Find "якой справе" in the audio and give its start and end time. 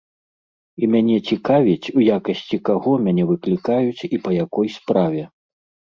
4.45-5.21